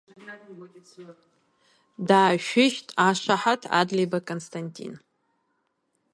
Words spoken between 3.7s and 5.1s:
Адлеиба Константин!